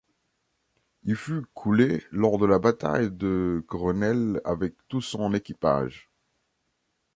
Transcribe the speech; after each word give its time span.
Il 1.03 1.15
fut 1.15 1.43
coulé 1.53 2.03
lors 2.09 2.39
de 2.39 2.47
la 2.47 2.57
bataille 2.57 3.11
de 3.11 3.63
Coronel 3.67 4.41
avec 4.45 4.73
tout 4.87 4.99
son 4.99 5.31
équipage. 5.35 6.09